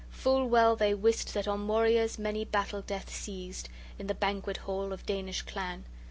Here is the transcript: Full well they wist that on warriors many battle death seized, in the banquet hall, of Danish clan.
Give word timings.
Full 0.09 0.47
well 0.47 0.75
they 0.75 0.95
wist 0.95 1.35
that 1.35 1.47
on 1.47 1.67
warriors 1.67 2.17
many 2.17 2.43
battle 2.43 2.81
death 2.81 3.11
seized, 3.13 3.69
in 3.99 4.07
the 4.07 4.15
banquet 4.15 4.57
hall, 4.65 4.93
of 4.93 5.05
Danish 5.05 5.43
clan. 5.43 5.85